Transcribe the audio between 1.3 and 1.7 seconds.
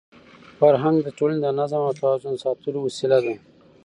د